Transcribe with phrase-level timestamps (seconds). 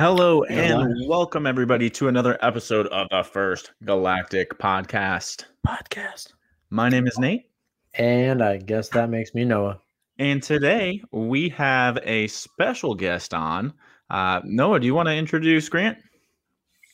[0.00, 5.44] Hello and welcome everybody to another episode of the First Galactic Podcast.
[5.66, 6.32] Podcast.
[6.70, 7.50] My name is Nate,
[7.96, 9.78] And I guess that makes me Noah.
[10.18, 13.74] and today we have a special guest on.
[14.08, 15.98] Uh, Noah, do you want to introduce Grant?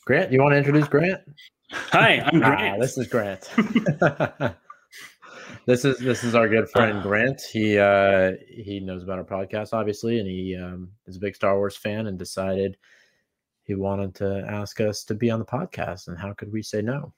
[0.05, 1.21] Grant, do you want to introduce Grant?
[1.71, 2.81] Hi, I'm Ah, Grant.
[2.81, 3.49] this is Grant.
[5.65, 7.39] this is this is our good friend Grant.
[7.53, 11.55] He uh he knows about our podcast obviously and he um is a big Star
[11.55, 12.75] Wars fan and decided
[13.67, 16.81] he wanted to ask us to be on the podcast and how could we say
[16.81, 17.13] no?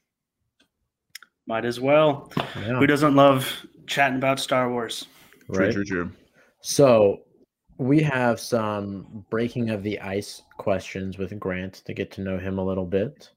[1.45, 2.31] Might as well.
[2.55, 3.48] Yeah, Who doesn't love
[3.85, 5.05] chatting about Star Wars?
[5.48, 5.71] right.
[5.71, 6.12] True, true, true.
[6.62, 7.21] So
[7.77, 12.57] we have some breaking of the ice questions with Grant to get to know him
[12.57, 13.29] a little bit.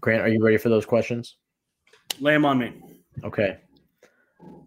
[0.00, 1.36] Grant, are you ready for those questions?
[2.18, 2.72] Lay them on me.
[3.24, 3.58] Okay.
[4.42, 4.66] On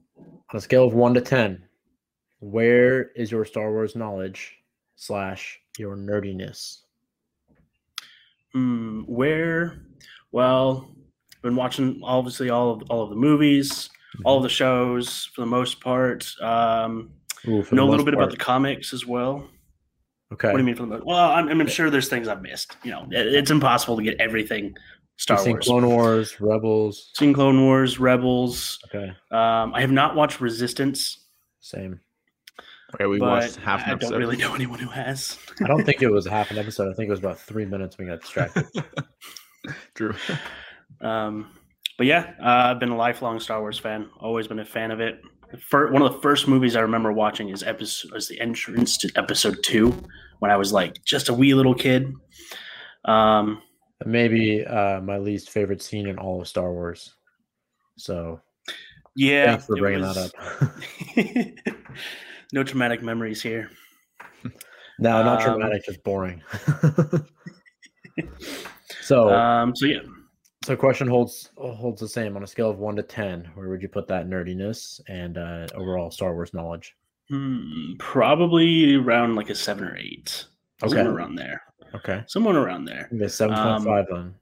[0.54, 1.64] a scale of one to ten,
[2.40, 4.56] where is your Star Wars knowledge
[4.96, 6.83] slash your nerdiness?
[8.54, 9.80] Hmm, where?
[10.32, 10.96] Well,
[11.42, 13.90] been watching obviously all of all of the movies,
[14.24, 16.32] all of the shows for the most part.
[16.42, 17.12] Um,
[17.48, 19.48] Ooh, know a little bit about the comics as well.
[20.32, 20.48] Okay.
[20.48, 21.06] What do you mean for the most?
[21.06, 22.78] Well, I'm, I'm sure there's things I've missed.
[22.84, 24.76] You know, it- it's impossible to get everything
[25.18, 25.66] Star You've seen Wars.
[25.68, 27.12] Clone Wars, Rebels.
[27.16, 28.80] Seen Clone Wars, Rebels.
[28.88, 29.10] Okay.
[29.32, 31.28] Um, I have not watched Resistance,
[31.60, 32.00] Same.
[32.96, 34.12] Okay, we but watched half an I episode.
[34.12, 35.38] don't really know anyone who has.
[35.64, 36.92] I don't think it was half an episode.
[36.92, 37.98] I think it was about three minutes.
[37.98, 38.66] We got distracted.
[39.96, 40.14] True.
[41.02, 41.50] Um,
[41.98, 44.10] but yeah, uh, I've been a lifelong Star Wars fan.
[44.22, 45.20] Always been a fan of it.
[45.52, 48.98] The fir- one of the first movies I remember watching is episode is the entrance
[49.00, 49.94] to episode two
[50.40, 52.14] when I was like just a wee little kid.
[53.04, 53.62] Um,
[54.06, 57.16] Maybe uh, my least favorite scene in all of Star Wars.
[57.98, 58.40] So
[59.18, 61.74] yeah, thanks for bringing was- that up.
[62.54, 63.70] No traumatic memories here.
[65.00, 66.42] no, not Um, dramatic, just boring.
[69.02, 70.00] so, Um, so yeah,
[70.64, 73.50] so question holds holds the same on a scale of one to ten.
[73.56, 76.96] Where would you put that nerdiness and uh, overall Star Wars knowledge?
[77.30, 80.46] hmm, probably around like a seven or eight.
[80.84, 80.96] Okay.
[80.96, 81.62] Somewhere around there.
[81.96, 83.08] Okay, Someone around there.
[83.14, 84.34] okay, seven point five then.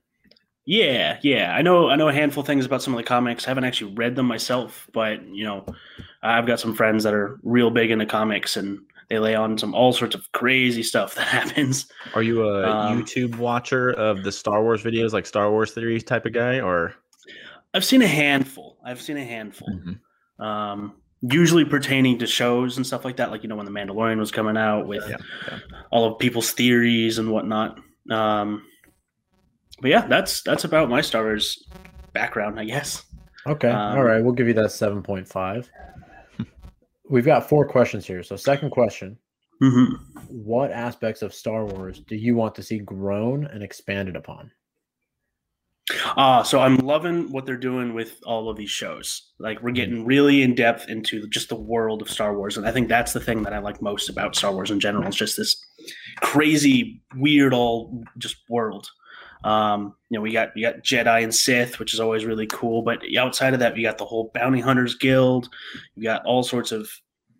[0.66, 1.54] Yeah, yeah.
[1.56, 3.46] I know I know a handful of things about some of the comics.
[3.46, 5.66] I haven't actually read them myself, but you know,
[6.24, 9.74] I've got some friends that are real big into comics and they lay on some
[9.74, 11.88] all sorts of crazy stuff that happens.
[12.14, 16.00] Are you a Um, YouTube watcher of the Star Wars videos, like Star Wars theory
[16.00, 16.94] type of guy, or?
[17.74, 18.78] I've seen a handful.
[18.86, 19.70] I've seen a handful.
[19.70, 20.44] Mhm.
[20.46, 20.94] Um
[21.24, 24.32] usually pertaining to shows and stuff like that, like you know when the Mandalorian was
[24.32, 25.18] coming out with Yeah,
[25.48, 25.60] yeah.
[25.92, 27.80] all of people's theories and whatnot.
[28.10, 28.64] Um
[29.82, 31.64] but yeah, that's that's about my Star Wars
[32.14, 33.04] background, I guess.
[33.48, 35.70] Okay, Um, all right, we'll give you that seven point five.
[37.12, 38.24] We've got four questions here.
[38.24, 39.18] So, second question:
[39.62, 39.96] Mm-hmm.
[40.28, 44.52] What aspects of Star Wars do you want to see grown and expanded upon?
[46.18, 49.34] Uh, so I'm loving what they're doing with all of these shows.
[49.40, 52.72] Like we're getting really in depth into just the world of Star Wars, and I
[52.72, 55.08] think that's the thing that I like most about Star Wars in general.
[55.08, 55.64] It's just this
[56.22, 58.88] crazy, weird, all just world.
[59.44, 62.82] Um, you know, we got we got Jedi and Sith, which is always really cool.
[62.82, 65.50] But outside of that, we got the whole Bounty Hunters Guild.
[65.96, 66.90] We got all sorts of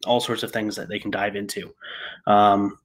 [0.06, 1.74] all sorts of things that they can dive into.
[2.28, 2.78] Um,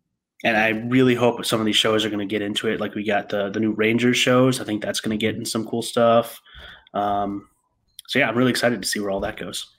[0.44, 2.80] and I really hope some of these shows are going to get into it.
[2.80, 4.60] Like we got the the new Rangers shows.
[4.60, 6.40] I think that's going to get in some cool stuff.
[6.92, 7.48] Um,
[8.08, 9.75] so yeah, I'm really excited to see where all that goes.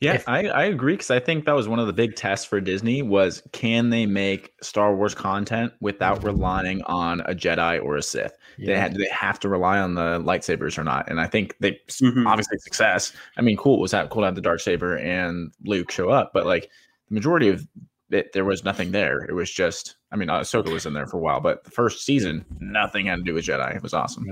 [0.00, 2.44] Yeah, If- I, I agree because I think that was one of the big tests
[2.44, 7.96] for Disney was can they make Star Wars content without relying on a Jedi or
[7.96, 8.36] a Sith?
[8.58, 11.08] They had do they have to rely on the lightsabers or not?
[11.10, 12.26] And I think they Mhm.
[12.26, 13.12] obviously success.
[13.38, 16.10] I mean, cool it was that cool to have the dark saber and Luke show
[16.10, 16.68] up, but like
[17.08, 17.66] the majority of
[18.10, 19.20] it, there was nothing there.
[19.24, 21.70] It was just, I mean, uh, Ahsoka was in there for a while, but the
[21.70, 23.74] first season, nothing had to do with Jedi.
[23.76, 24.24] It was awesome.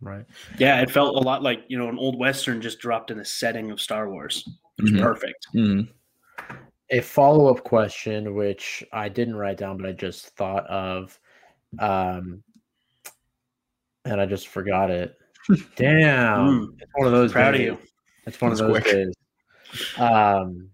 [0.00, 0.24] right.
[0.58, 3.24] Yeah, it felt a lot like you know an old western just dropped in the
[3.24, 4.48] setting of Star Wars.
[4.78, 5.00] It was Mhm.
[5.02, 5.46] perfect.
[5.54, 5.88] Mhm.
[6.90, 11.18] A follow up question, which I didn't write down, but I just thought of,
[11.78, 12.42] um,
[14.04, 15.16] and I just forgot it.
[15.76, 17.32] Damn, Mm, it's one of those.
[17.32, 17.78] proud of you.
[18.26, 18.84] It's one of those quick.
[18.84, 19.14] days.
[19.98, 20.70] Um,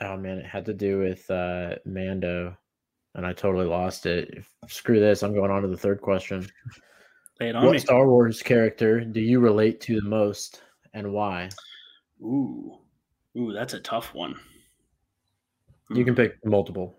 [0.00, 2.56] oh man, it had to do with uh, Mando,
[3.14, 4.30] and I totally lost it.
[4.32, 6.46] If, screw this, I'm going on to the third question.
[7.40, 7.78] Lay it on What me.
[7.78, 10.62] Star Wars character do you relate to the most,
[10.94, 11.48] and why?
[12.22, 12.78] Ooh,
[13.36, 14.36] ooh, that's a tough one.
[15.90, 16.96] You can pick multiple.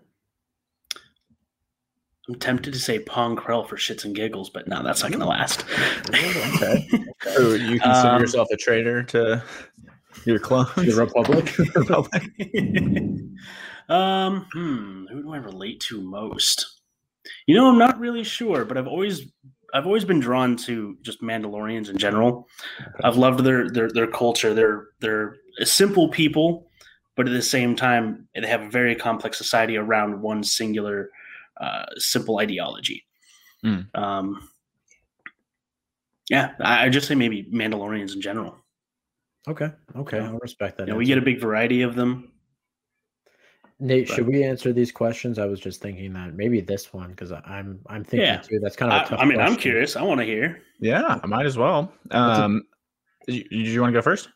[2.30, 5.19] I'm tempted to say Pong Krell for shits and giggles, but no, that's not going
[5.21, 5.65] to last.
[6.09, 6.88] okay.
[7.24, 9.41] So you consider Um, yourself a traitor to
[10.25, 10.69] your clones?
[10.75, 11.57] The Republic.
[11.75, 12.21] Republic.
[13.89, 16.81] um, hmm, who do I relate to most?
[17.47, 19.21] You know, I'm not really sure, but I've always
[19.74, 22.47] I've always been drawn to just Mandalorians in general.
[23.03, 24.53] I've loved their their their culture.
[24.53, 26.69] They're they're simple people,
[27.15, 31.09] but at the same time, they have a very complex society around one singular
[31.59, 33.05] uh, simple ideology.
[33.63, 33.88] Mm.
[33.95, 34.50] Um,
[36.29, 38.57] yeah, I, I just say maybe Mandalorians in general.
[39.47, 39.69] Okay.
[39.95, 40.17] Okay.
[40.17, 40.29] Yeah.
[40.29, 40.88] I'll respect that.
[40.88, 42.31] You know, we get a big variety of them.
[43.79, 45.38] Nate, but- should we answer these questions?
[45.38, 48.38] I was just thinking that maybe this one because I'm I'm thinking Yeah.
[48.38, 48.59] too.
[48.59, 49.95] That's kind of a I, tough I mean, I'm curious.
[49.95, 50.61] I want to hear.
[50.79, 51.91] Yeah, I might as well.
[52.05, 52.63] That's a- Um,
[53.27, 54.29] do you, do you want to go first?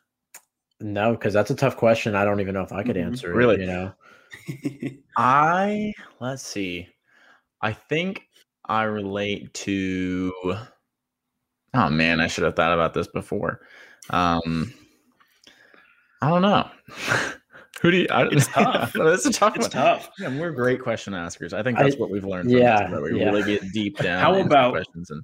[0.80, 2.16] No, because that's a tough question.
[2.16, 3.06] I don't even know if I could Mhm.
[3.06, 3.56] answer Really?
[3.56, 3.62] it.
[3.62, 3.94] You know.
[5.18, 6.88] I let's see.
[7.62, 8.22] I think
[8.66, 10.32] I relate to.
[11.74, 13.62] Oh man, I should have thought about this before.
[14.12, 14.74] Um,
[16.22, 16.70] I don't know.
[17.82, 18.08] Who do you?
[18.10, 18.92] I, It's tough.
[18.96, 19.72] It's a tough it's one.
[19.72, 20.10] tough.
[20.20, 21.54] Yeah, we're great question askers.
[21.54, 22.50] I think I- that's what we've learned.
[22.50, 23.26] From yeah, this, we yeah.
[23.30, 24.20] really get deep down.
[24.20, 25.24] How about- questions and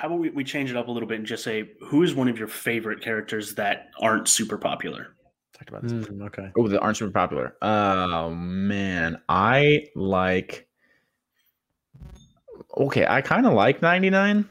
[0.00, 2.14] How about we, we change it up a little bit and just say who is
[2.14, 5.14] one of your favorite characters that aren't super popular?
[5.60, 5.92] talked about this.
[5.92, 6.50] Mm, okay.
[6.56, 7.54] Oh, that aren't super popular.
[7.60, 10.66] Oh man, I like.
[12.78, 14.48] Okay, I kind of like ninety nine,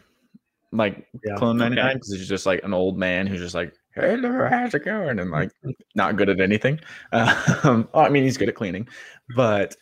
[0.71, 1.35] like Yeah.
[1.37, 1.93] Clone ninety nine, okay.
[1.95, 5.31] because he's just like an old man who's just like, "Hey, how's it going?" and
[5.31, 5.51] like
[5.95, 6.79] not good at anything.
[7.11, 8.87] Um, oh, I mean, he's good at cleaning,
[9.35, 9.75] but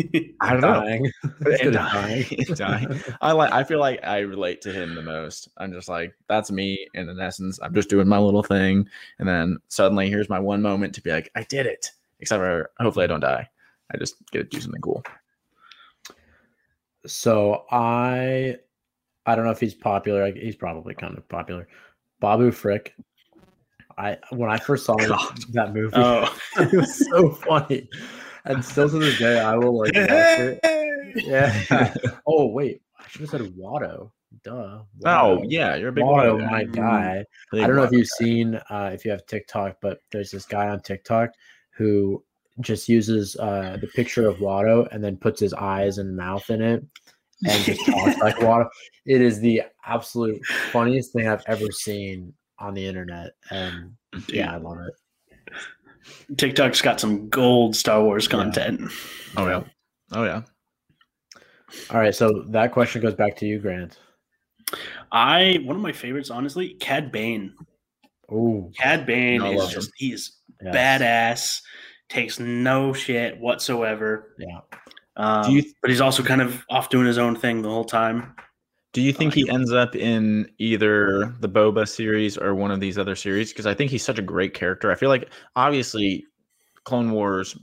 [0.40, 0.74] I don't know.
[0.74, 1.12] Dying.
[1.60, 2.26] And dying.
[2.54, 3.00] dying.
[3.20, 3.52] I like.
[3.52, 5.48] I feel like I relate to him the most.
[5.58, 6.86] I'm just like, that's me.
[6.94, 8.88] And in essence, I'm just doing my little thing,
[9.18, 11.90] and then suddenly here's my one moment to be like, I did it.
[12.20, 13.48] Except for hopefully I don't die.
[13.92, 15.02] I just get to do something cool.
[17.06, 18.56] So I,
[19.26, 20.30] I don't know if he's popular.
[20.32, 21.66] He's probably kind of popular.
[22.20, 22.94] Babu Frick.
[24.00, 25.38] I when I first saw God.
[25.52, 27.88] that movie, oh, it was so funny,
[28.44, 29.92] and still to this day, I will like.
[31.14, 31.94] Yeah.
[32.26, 34.10] oh wait, I should have said Watto.
[34.44, 34.82] Duh.
[35.04, 36.50] Oh yeah, you're a big Watto, Watto guy.
[36.50, 37.24] my guy.
[37.52, 38.24] Big I don't know if you've guy.
[38.24, 41.30] seen uh, if you have TikTok, but there's this guy on TikTok
[41.70, 42.22] who
[42.60, 46.62] just uses uh, the picture of Watto and then puts his eyes and mouth in
[46.62, 46.84] it
[47.46, 48.68] and just talks like Watto.
[49.06, 53.94] It is the absolute funniest thing I've ever seen on the internet, and
[54.28, 54.94] yeah, I love it.
[56.36, 58.30] TikTok's got some gold Star Wars Yeah.
[58.30, 58.90] content.
[59.36, 59.62] Oh yeah.
[60.12, 60.42] Oh yeah.
[61.90, 63.98] All right, so that question goes back to you, Grant.
[65.12, 67.54] I one of my favorites, honestly, Cad Bane.
[68.30, 70.74] Oh, Cad Bane I is love just he's yes.
[70.74, 71.60] badass,
[72.08, 74.34] takes no shit whatsoever.
[74.38, 74.60] Yeah.
[75.16, 77.84] Um, Do you- but he's also kind of off doing his own thing the whole
[77.84, 78.34] time.
[78.92, 82.98] Do you think he ends up in either the Boba series or one of these
[82.98, 83.50] other series?
[83.52, 84.90] Because I think he's such a great character.
[84.90, 86.24] I feel like obviously
[86.84, 87.56] Clone Wars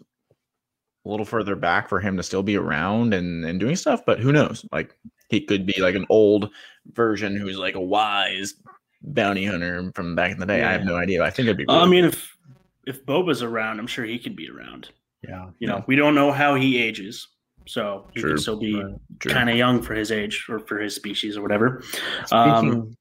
[1.05, 4.19] a little further back for him to still be around and, and doing stuff, but
[4.19, 4.65] who knows?
[4.71, 4.95] Like
[5.29, 6.49] he could be like an old
[6.93, 8.53] version who's like a wise
[9.01, 10.63] bounty hunter from back in the day.
[10.63, 11.23] I have no idea.
[11.23, 12.37] I think it'd be Uh, I really mean, if
[12.85, 14.89] if Boba's around, I'm sure he could be around.
[15.27, 15.49] Yeah.
[15.59, 17.27] You know, we don't know how he ages,
[17.67, 18.31] so he True.
[18.31, 18.95] can still be Right.
[19.19, 19.31] true.
[19.31, 21.81] kind of young for his age or for his species or whatever.
[22.25, 22.97] Speaking, Um,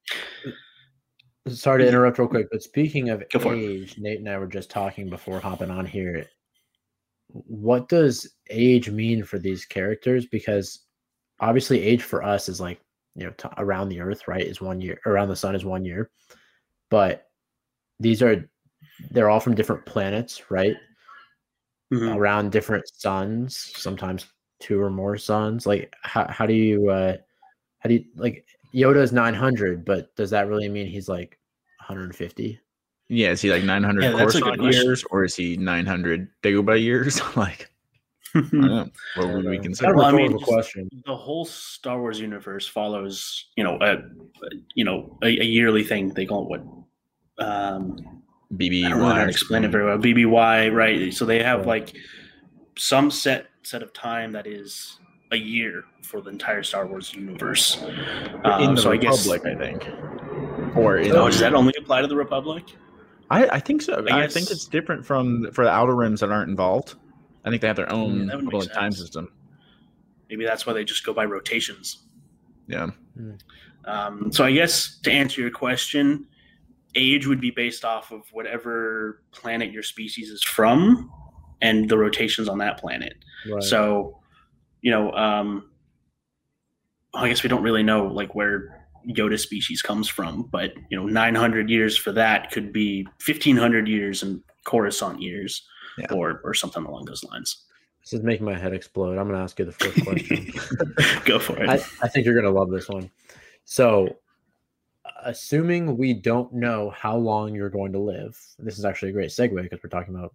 [1.48, 3.58] sorry to interrupt real quick, but speaking of Go for it.
[3.58, 6.26] age, Nate and I were just talking before hopping on here.
[7.28, 10.26] What does age mean for these characters?
[10.26, 10.84] Because
[11.40, 12.80] obviously, age for us is like
[13.14, 14.46] you know t- around the Earth, right?
[14.46, 16.10] Is one year around the sun is one year,
[16.90, 17.26] but
[18.00, 18.48] these are
[19.10, 20.76] they're all from different planets, right?
[21.92, 22.16] mhm.
[22.16, 24.26] Around different suns, sometimes
[24.60, 25.66] two or more sons?
[25.66, 27.16] Like how how do you uh
[27.78, 31.38] how do you like Yoda is 900, but does that really mean he's like
[31.78, 32.60] 150?
[33.08, 36.82] Yeah, is he like 900 Yeah, that's a Coruscant years or is he 900 Dagobah
[36.82, 37.20] years?
[37.36, 37.70] like,
[38.34, 38.90] I don't know.
[39.14, 39.94] What would we Kind consider?
[39.94, 40.90] Well, I mean, question.
[41.06, 43.98] the whole Star Wars universe follows, you know, a
[44.74, 46.10] you know a, a yearly thing.
[46.10, 47.46] They call it what?
[47.46, 48.22] Um,
[48.54, 48.86] BB.
[48.86, 49.98] I don't know how to explain it very well.
[49.98, 51.14] BBY, right?
[51.14, 51.88] So they have Right.
[51.88, 51.96] like
[52.76, 55.00] some set set of time that is
[55.32, 57.82] a year for the entire Star Wars universe.
[57.82, 59.26] in Um, the so I guess.
[59.26, 60.76] Republic, I, think.
[60.76, 62.64] Or in Oh, does that only apply to the Republic?
[63.28, 64.06] I, I think so.
[64.08, 66.94] I I, think it's different from for the outer rims that aren't involved.
[67.44, 69.32] I think they have their own make little time system.
[70.30, 72.04] Maybe that's why they just go by rotations.
[72.68, 72.90] Yeah.
[73.84, 76.26] Um, so I guess to answer your question,
[76.94, 81.10] age would be based off of whatever planet your species is from
[81.62, 83.14] and the rotations on that planet.
[83.50, 83.62] Right.
[83.62, 84.18] So,
[84.82, 85.70] you know, um,
[87.14, 91.06] I guess we don't really know like where Yoda species comes from, but you know,
[91.06, 95.62] 900 years for that could be 1500 years in Coruscant years,
[95.98, 96.12] Yeah.
[96.12, 97.64] or or something along those lines.
[98.00, 99.18] This is making my head explode.
[99.18, 100.52] I'm going to ask you the first question.
[101.24, 101.68] Go for it.
[101.68, 103.10] I, I think you're going to love this one.
[103.64, 104.16] So,
[105.24, 109.30] assuming we don't know how long you're going to live, this is actually a great
[109.30, 110.34] segue because we're talking about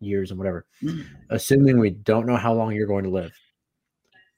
[0.00, 0.66] years and whatever.
[0.82, 1.06] Mm.
[1.30, 3.32] Assuming we don't know how long you're going to live,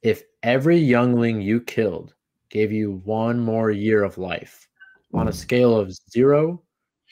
[0.02, 2.14] if every youngling you killed
[2.50, 4.68] gave you one more year of life
[5.14, 6.62] on a scale of zero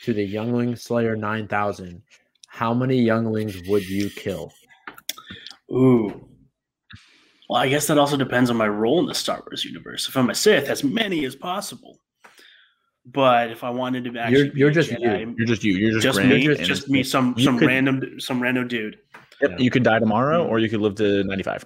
[0.03, 2.03] to the youngling slayer 9000,
[2.49, 4.53] how many younglings would you kill?
[5.71, 6.29] Ooh.
[7.49, 10.09] Well, I guess that also depends on my role in the Star Wars universe.
[10.09, 11.99] If I'm a Sith, as many as possible.
[13.07, 15.35] But if I wanted to actually, You're- you're a just Jedi, you.
[15.39, 15.73] You're just you.
[15.73, 18.99] You're just, just me, and just me, some some could- random some random dude.
[19.41, 21.65] Yep, you could die tomorrow, or you could live to 95.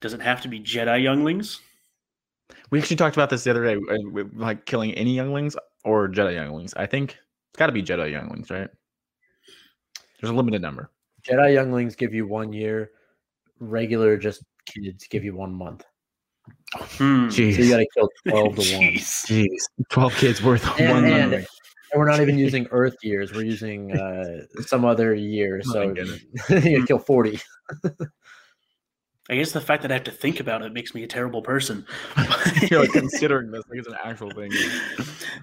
[0.00, 1.60] Does it have to be Jedi younglings?
[2.70, 5.54] We actually talked about this the other day, uh, like killing any younglings
[5.84, 6.72] or Jedi younglings.
[6.74, 7.12] I think
[7.50, 8.68] it's got to be Jedi younglings, right?
[10.20, 10.90] There's a limited number.
[11.28, 12.90] Jedi younglings give you one year,
[13.60, 15.84] regular just kids give you one month.
[16.74, 17.30] Hmm.
[17.30, 18.82] So you got to kill 12 to 1.
[18.82, 19.26] Jeez.
[19.26, 21.46] Jeez, 12 kids worth of And, one and- youngling.
[21.92, 23.32] and we're not even using Earth years.
[23.32, 25.60] We're using uh, some other year.
[25.68, 26.64] Oh, So my goodness.
[26.64, 27.40] you kill 40.
[29.30, 31.40] I guess the fact that I have to think about it makes me a terrible
[31.40, 31.86] person.
[32.70, 34.50] You're like considering this like it's an actual thing.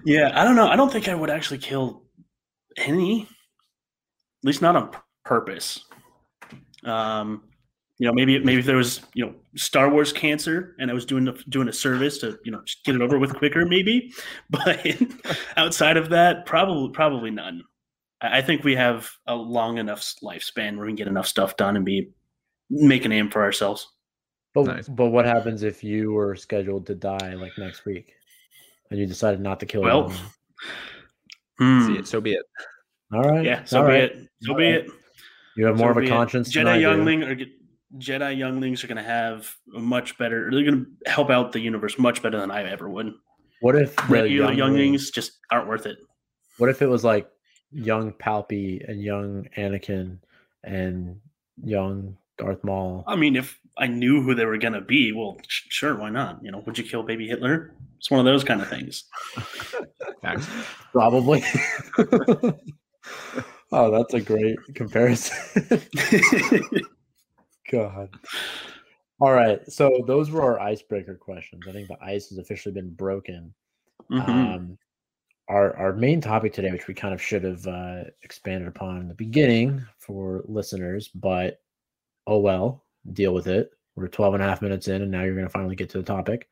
[0.04, 0.68] yeah, I don't know.
[0.68, 2.04] I don't think I would actually kill
[2.76, 3.28] any, at
[4.44, 4.90] least not on
[5.24, 5.84] purpose.
[6.84, 7.42] Um,
[8.02, 11.06] you know, maybe maybe if there was you know Star Wars cancer and I was
[11.06, 14.12] doing a, doing a service to you know just get it over with quicker, maybe.
[14.50, 14.84] But
[15.56, 17.62] outside of that, probably probably none.
[18.20, 21.56] I I think we have a long enough lifespan where we can get enough stuff
[21.56, 22.10] done and be
[22.70, 23.86] make a name for ourselves.
[24.52, 24.88] But, Nice.
[24.88, 28.14] but what happens if you were scheduled to die like next week
[28.90, 30.26] and you decided not to kill Well, anyone?
[31.58, 31.86] Hmm.
[31.86, 32.42] See it, so be it.
[33.14, 33.44] All right.
[33.44, 34.02] Yeah, so all be right.
[34.04, 34.28] it.
[34.40, 34.74] So All be right.
[34.86, 34.90] it.
[35.56, 36.10] You have more So of a be it.
[36.10, 36.52] conscience.
[36.52, 36.80] than I Jedi do.
[36.80, 37.34] youngling or
[37.98, 40.50] Jedi younglings are going to have a much better.
[40.50, 43.12] They're going to help out the universe much better than I ever would.
[43.60, 45.98] What if the Regular youngling- younglings just aren't worth it.
[46.58, 47.28] What if it was like
[47.70, 50.18] young Palpy and young Anakin
[50.64, 51.20] and
[51.62, 53.04] young Darth Maul?
[53.06, 56.10] I mean, if I knew who they were going to be, well, sh- sure, why
[56.10, 56.40] not?
[56.42, 57.72] You know, would you kill baby Hitler?
[57.98, 59.04] It's one of those kind of things.
[60.92, 61.42] Probably.
[63.72, 65.80] oh, that's a great comparison.
[67.72, 68.10] God.
[69.20, 69.60] All right.
[69.70, 71.62] So those were our icebreaker questions.
[71.68, 73.54] I think the ice has officially been broken.
[74.10, 74.28] Mhm.
[74.28, 74.78] Um,
[75.48, 79.08] our our main topic today, which we kind of should have uh, expanded upon in
[79.08, 81.60] the beginning for listeners, but
[82.26, 83.70] oh well, deal with it.
[83.96, 85.98] We're 12 and a half minutes in, and now you're going to finally get to
[85.98, 86.48] the topic.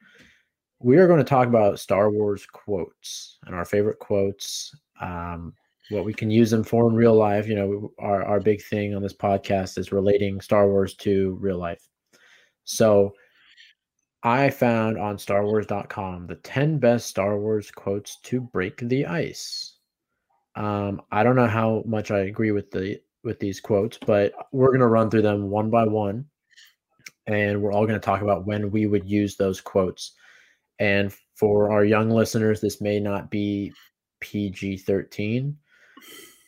[0.79, 5.55] We are going to talk about Star Wars quotes and our favorite quotes, um,
[5.91, 7.47] what we can use them for in real life.
[7.47, 11.59] You know, our, our big thing on this podcast is relating Star Wars to real
[11.59, 11.87] life.
[12.65, 13.13] So
[14.23, 19.77] I found on StarWars.com the 10 best Star Wars quotes to break the ice.
[20.57, 24.73] Um, I don't know how much I agree with the with these quotes, but we're
[24.73, 26.27] gonna run through them one by one,
[27.27, 30.13] and we're all gonna talk about when we would use those quotes.
[30.79, 33.73] And for our young listeners, this may not be
[34.21, 35.57] PG 13.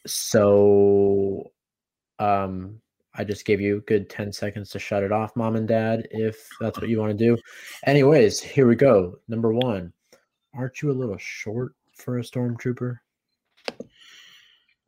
[0.06, 1.50] So
[2.18, 2.80] um
[3.14, 6.08] I just gave you a good 10 seconds to shut it off, mom and dad,
[6.12, 7.36] if that's what you want to do.
[7.84, 9.18] Anyways, here we go.
[9.28, 9.92] Number one,
[10.54, 12.96] aren't you a little short for a stormtrooper?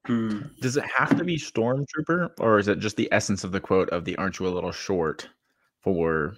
[0.07, 0.43] Hmm.
[0.61, 3.89] Does it have to be Stormtrooper, or is it just the essence of the quote
[3.91, 5.29] of the "Aren't you a little short?"
[5.81, 6.37] for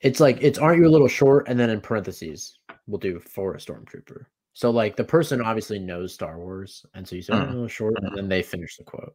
[0.00, 3.54] It's like it's aren't you a little short, and then in parentheses we'll do for
[3.54, 4.26] a stormtrooper.
[4.54, 7.68] So like the person obviously knows Star Wars, and so you say "Aren't you a
[7.68, 9.14] short, and then they finish the quote.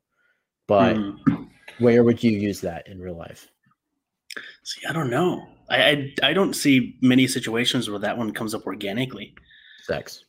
[0.67, 1.43] But Hmm.
[1.79, 3.47] where would you use that in real life?
[4.63, 5.47] See, I don't know.
[5.69, 9.35] I, I I don't see many situations where that one comes up organically.
[9.83, 10.25] Sex.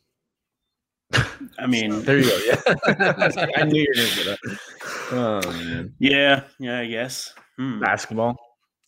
[1.57, 2.37] I mean, There you go.
[2.45, 2.61] Yeah,
[3.57, 4.59] I knew you were gonna get that.
[5.11, 7.33] Oh man, yeah, yeah, I guess.
[7.57, 7.79] Hmm.
[7.79, 8.35] basketball.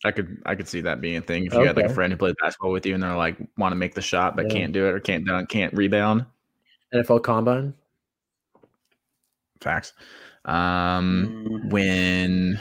[0.04, 2.12] I could I could see that being a thing if you had like a friend
[2.12, 4.58] who played basketball with you and they're like want to make the shot but Yeah.
[4.60, 6.24] can't do it or can't dunk, can't rebound.
[6.94, 7.74] NFL Combine.
[9.60, 9.92] Facts.
[10.44, 11.68] Um, Hmm.
[11.68, 12.60] when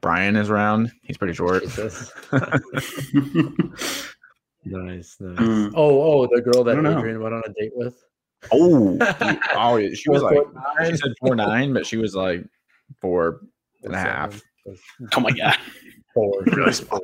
[0.00, 1.62] Brian is around, he's pretty short.
[1.62, 2.10] Jesus.
[4.66, 5.38] Nice, nice.
[5.38, 5.68] Hmm.
[5.74, 6.96] Oh, oh, the girl that I don't know.
[6.98, 8.02] Adrian went on a date with.
[8.50, 8.96] oh,
[9.54, 10.90] oh, she was like foot nine.
[10.90, 12.46] she said four nine, but she was like
[13.00, 13.40] four
[13.82, 14.42] and a That's, half.
[14.64, 14.80] that's
[15.16, 15.56] oh my god.
[16.14, 16.32] Four.
[16.46, 16.72] Really four.
[16.72, 17.00] small.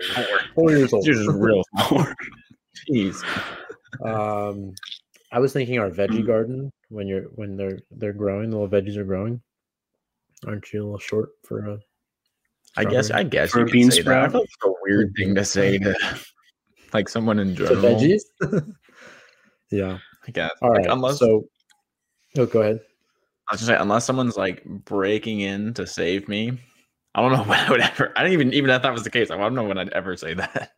[0.54, 1.04] Four years old.
[1.04, 2.06] She was real small.
[2.88, 3.22] Jeez.
[4.04, 4.72] Um,
[5.32, 6.26] I was thinking our veggie Mm.
[6.26, 9.40] garden when you're when they're they're growing, the little veggies are growing.
[10.46, 11.78] Aren't you a little short for a
[12.76, 13.10] I guess.
[13.10, 14.12] I guess For you a could bean say that.
[14.12, 14.30] I sprout?
[14.32, 15.94] feel like it's a weird thing to say to
[16.92, 17.82] like someone in To general.
[17.82, 18.22] veggies.
[19.70, 19.98] yeah.
[20.26, 20.50] I guess.
[20.62, 20.90] All like, right.
[20.90, 21.44] unless so,
[22.38, 22.80] oh, go ahead.
[23.48, 26.58] I was gonna say, unless someone's like breaking in to save me,
[27.14, 28.12] I don't know when I would ever.
[28.16, 29.30] I don't even even if that was the case.
[29.30, 30.72] I don't know when I'd ever say that.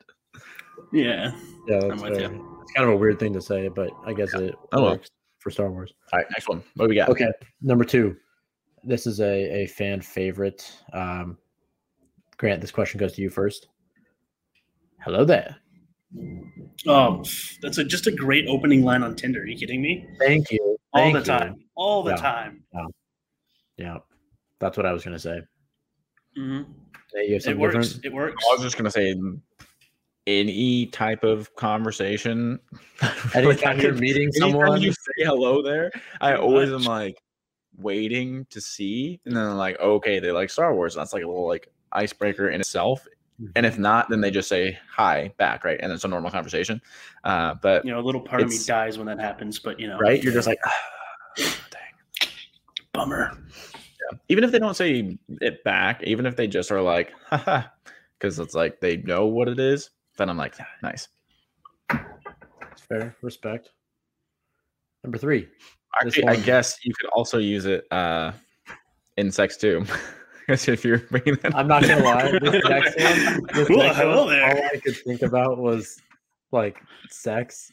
[0.93, 1.33] Yeah.
[1.69, 2.31] Yeah, that's with fair.
[2.33, 4.91] It's kind of a weird thing to say, but I guess it Oh, well.
[4.93, 5.93] works for Star Wars.
[6.13, 6.63] All right, next one.
[6.77, 7.09] What do we got?
[7.09, 8.17] Okay, number two.
[8.85, 10.71] This is a, a fan favorite.
[10.93, 11.39] Um,
[12.37, 13.69] Grant, this question goes to you first.
[15.05, 15.57] Hello there.
[16.87, 17.23] Oh,
[17.63, 19.41] that's a, just a great opening line on Tinder.
[19.43, 20.07] Are you kidding me?
[20.19, 20.77] Thank you.
[20.93, 21.39] All Thank the you.
[21.39, 21.65] time.
[21.77, 22.17] All the Yeah.
[22.17, 22.65] time.
[23.79, 23.99] Yeah,
[24.59, 25.41] that's what I was going to say.
[26.37, 26.63] Hmm
[27.15, 27.75] you have It works.
[27.95, 28.05] different?
[28.07, 28.45] It works.
[28.51, 29.15] I was just gonna say
[30.27, 32.59] any type of conversation.
[33.35, 37.23] Anytime I you're could- meeting someone, you say hello there, I Pretty always am like
[37.77, 40.95] waiting to see, and then like, okay, they like Star Wars.
[40.95, 43.07] That's like a little like icebreaker in itself.
[43.57, 45.81] And if not, then they just say hi back, right?
[45.83, 46.81] And it's a normal conversation.
[47.25, 49.89] Uh, but You know, a little part of me dies when that happens, but you
[49.89, 50.61] know, right, you're just like,
[51.37, 52.29] dang.
[52.93, 53.37] bummer.
[54.29, 57.63] Even if they don't say it back, even if they just are like, haha,
[58.19, 61.09] because it's like they know what it is, then I'm like, nice.
[61.91, 63.17] It's fair.
[63.23, 63.71] Respect.
[65.05, 65.49] Number three.
[66.01, 68.33] Actually, I guess you could also use it uh,
[69.17, 69.85] in sex too.
[70.49, 72.33] If you're bringing that, I'm not gonna lie.
[72.33, 74.45] This next one, this Well, next hello one, there.
[74.45, 76.03] all I could think about was
[76.51, 77.71] like sex.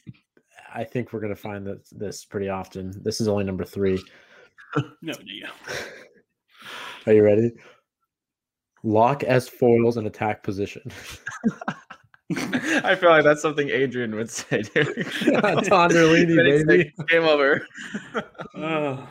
[0.73, 2.93] I think we're gonna find that this pretty often.
[3.03, 4.01] This is only number three.
[5.01, 5.49] No, yeah.
[7.05, 7.51] Are you ready?
[8.83, 10.81] Lock S foils and attack position.
[12.83, 14.61] I feel like that's something Adrian would say.
[14.61, 14.87] Dude.
[15.65, 16.93] Tonderlini, Then baby.
[16.97, 17.65] like, Game over.
[18.55, 19.07] Oh,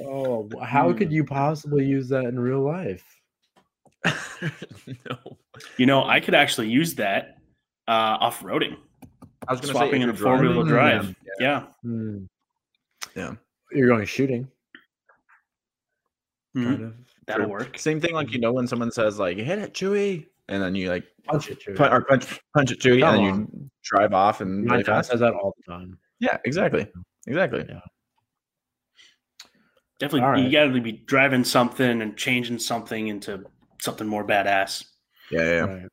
[0.00, 0.96] Oh, how Hmm.
[0.96, 3.04] could you possibly use that in real life?
[4.06, 5.36] no,
[5.76, 7.36] you know, I could actually use that
[7.86, 8.74] uh, off roading,
[9.46, 11.14] I was gonna swapping say in a four wheel drive.
[11.38, 11.66] Yeah.
[11.82, 12.24] Hmm.
[13.14, 13.34] Yeah.
[13.72, 14.48] You're going shooting,
[16.56, 16.64] Mhm.
[16.64, 16.94] kind of.
[17.26, 17.52] That'll True.
[17.52, 17.78] work.
[17.78, 20.88] Same thing, like you know when someone says like "hit it, Chewie," and then you
[20.90, 21.76] like Punch it, Chewie.
[21.76, 24.92] punch or punch punch it, Chewie, and then you drive off and My really dad
[24.96, 25.10] fast.
[25.10, 25.98] says that all the time.
[26.18, 26.86] Yeah, exactly,
[27.26, 27.64] exactly.
[29.98, 33.44] Definitely, All you got to be driving something and changing something into
[33.80, 34.84] something more badass.
[35.30, 35.60] Yeah, yeah.
[35.60, 35.88] Right.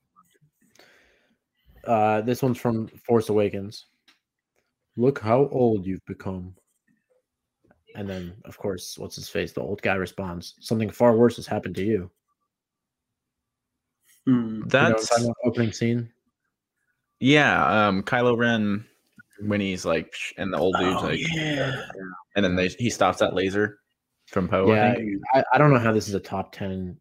[1.86, 3.86] Uh, this one's from Force Awakens.
[4.98, 6.56] Look how old you've become.
[7.95, 9.52] And then, of course, what's his face?
[9.52, 12.12] The old guy responds, "Something far worse has happened to you."
[14.25, 14.32] Hmm.
[14.32, 16.10] You know That's opening scene.
[17.19, 17.88] yeah.
[17.88, 18.86] Um, Kylo Ren
[19.41, 21.84] when he's like, and the old dude's Oh, like, yeah.
[22.36, 23.80] and then they he stops that laser
[24.28, 24.71] from Poe.
[24.73, 24.93] yeah,
[25.34, 25.39] I.
[25.39, 26.97] I, I don't know how this is a top ten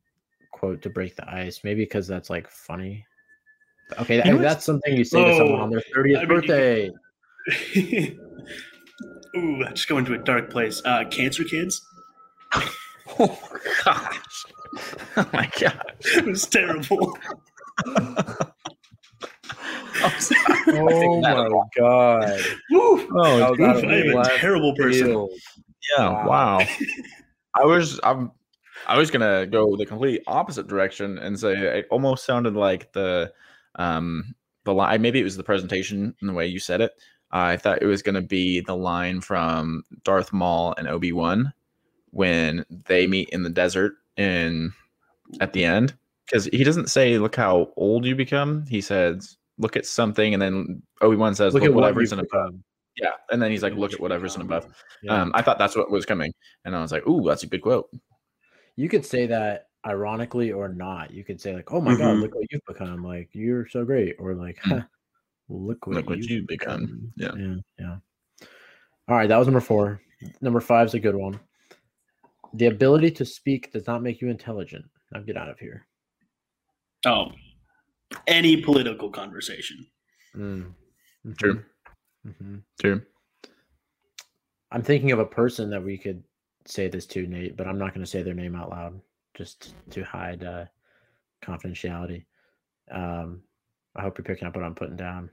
[0.53, 1.61] quote to break the ice.
[1.65, 3.05] Maybe because that's like funny.
[4.01, 6.29] Okay, You know that's something you say to someone Oh, on their thirtieth I mean,
[6.29, 6.91] birthday.
[9.37, 10.81] Ooh, I just go into a dark place.
[10.85, 11.81] Uh, cancer kids.
[13.19, 14.45] Oh my gosh.
[15.17, 15.93] Oh my god.
[16.05, 17.17] it was terrible.
[20.01, 22.41] Oh my god!
[22.71, 22.99] Woo.
[22.99, 25.07] That Oh, was Oof, I am a left terrible person.
[25.07, 25.31] field.
[25.97, 26.11] yeah.
[26.27, 26.59] Wow.
[26.59, 26.67] Wow.
[27.55, 28.31] I was I'm
[28.87, 33.33] I was gonna go the complete opposite direction and say it almost sounded like the
[33.77, 36.93] um the line maybe it was the presentation and the way you said it.
[37.31, 41.53] I thought it was gonna be the line from Darth Maul and Obi Wan
[42.11, 44.73] when they meet in the desert in
[45.41, 45.95] at the end
[46.27, 48.65] because he doesn't say look how old you become.
[48.67, 52.21] He says look at something and then Obi Wan says Look look, at whatever's in
[52.21, 52.55] above.
[52.97, 54.67] Yeah, and then he's like look at whatever's in above.
[55.03, 55.21] Yeah.
[55.23, 56.33] Um, I thought that's what was coming,
[56.65, 57.89] and I was like, "Ooh, that's a good quote."
[58.77, 61.11] you could say that ironically or not.
[61.13, 62.23] You could say like, "Oh my god, Mhm.
[62.23, 63.03] look what you've become!
[63.05, 64.87] Like you're so great," or like, Mm.
[65.49, 67.33] "Look what, Look what you've you've become." Yeah.
[67.37, 67.97] yeah, yeah.
[69.09, 70.01] All right, that was number four.
[70.41, 71.39] Number five is a good one.
[72.55, 74.85] The ability to speak does not make you intelligent.
[75.13, 75.87] Now get out of here.
[77.07, 77.33] Oh,
[78.27, 79.87] any political conversation.
[80.35, 80.75] Mm.
[81.39, 81.65] True.
[82.27, 82.33] Mhm.
[82.41, 82.63] Mhm.
[82.81, 83.03] True.
[84.71, 86.23] I'm thinking of a person that we could
[86.67, 89.01] say this to, Nate, but I'm not going to say their name out loud
[89.35, 90.67] just to hide uh,
[91.43, 92.27] confidentiality.
[92.91, 93.43] Um,
[93.97, 95.31] I hope you're picking up what I'm putting down.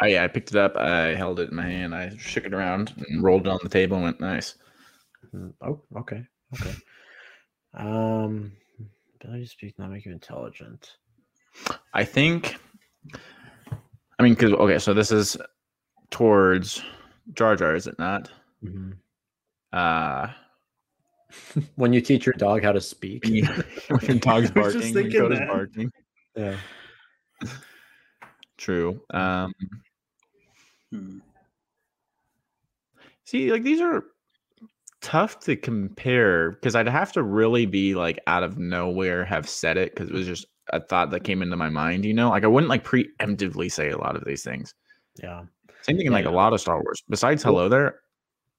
[0.00, 0.76] I yeah, I picked it up.
[0.76, 1.94] I held it in my hand.
[1.94, 4.54] I shook it around and rolled it on the table and went, "Nice."
[5.34, 6.74] Mm, Oh, okay, okay.
[7.74, 8.52] Um,
[9.20, 10.96] ability to speak not make you intelligent.
[11.94, 12.56] I think.
[14.18, 15.36] I mean, because okay, so this is
[16.10, 16.82] towards
[17.34, 18.30] Jar Jar, is it not?
[18.64, 18.96] Mhm.
[19.72, 20.28] Uh
[21.76, 23.24] when you teach your dog how to speak.
[23.24, 23.44] when, you,
[23.88, 25.48] when your dog's barking, thinking Coda's that.
[25.48, 25.90] barking.
[26.36, 26.56] Yeah.
[28.56, 29.00] True.
[29.10, 29.52] Um,
[30.92, 31.18] Hmm.
[33.24, 34.04] see, like these are
[35.00, 39.76] tough to compare because I'd have to really be like out of nowhere have said
[39.76, 42.04] it because it was just a thought that came into my mind.
[42.04, 44.74] You know, like I wouldn't like preemptively say a lot of these things.
[45.22, 45.44] Yeah.
[45.82, 46.30] Same thing in like Yeah.
[46.30, 47.02] a lot of Star Wars.
[47.08, 48.00] Besides Hello There,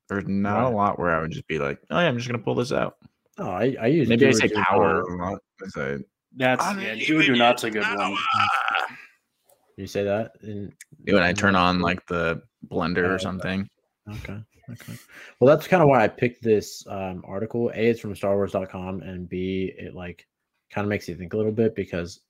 [0.08, 0.72] there's not Right.
[0.72, 2.72] a lot where I would just be like, oh yeah, I'm just gonna pull this
[2.72, 2.98] out.
[3.38, 5.10] Oh, I, I use Maybe I do or say do power not.
[5.10, 5.40] a lot.
[5.64, 5.98] I say,
[6.36, 8.16] That's "I'm yeah, leaving do or do not's a good one.
[9.80, 10.74] Now." You say that in
[11.06, 13.24] When I turn on like the blender Oh, or okay.
[13.24, 13.70] something.
[14.10, 14.38] Okay.
[14.72, 14.94] Okay.
[15.40, 17.72] Well, that's kind of why I picked this um, article.
[17.74, 20.28] A, it's from StarWars.com, and B, it like
[20.70, 22.22] kind of makes you think a little bit because,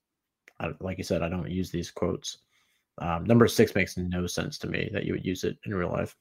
[0.60, 2.40] I, like you said, I don't use these quotes.
[3.00, 5.90] Um, number six makes no sense to me that you would use it in real
[5.92, 6.16] life.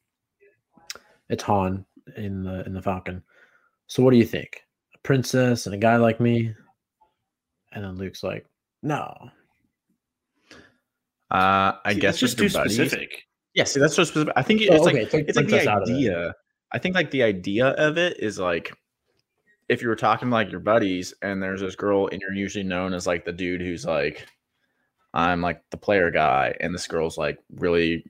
[1.29, 1.85] It's Han
[2.17, 3.23] in the in the Falcon.
[3.87, 4.63] So, what do you think?
[4.95, 6.55] A princess and a guy like me?
[7.73, 8.47] And then Luke's like,
[8.83, 9.31] "No,
[11.31, 13.25] Uh, I See, guess that's just too buddies- specific.
[13.55, 14.33] Yeah, see, that's so specific.
[14.37, 15.93] I think Oh, it's okay, like take it's like the out of it.
[15.95, 16.35] idea.
[16.73, 18.73] I think like the idea of it is like
[19.69, 22.65] if you were talking to like your buddies and there's this girl and you're usually
[22.65, 24.27] known as like the dude who's like
[25.15, 28.05] I'm like the player guy and this girl's like really